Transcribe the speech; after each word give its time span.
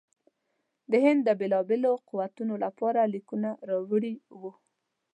د 0.91 0.93
هند 1.05 1.21
د 1.27 1.29
بېلو 1.39 1.61
بېلو 1.69 1.93
قوتونو 2.09 2.53
لپاره 2.65 3.09
لیکونه 3.13 3.49
راوړي 3.69 4.15
وه. 4.41 4.51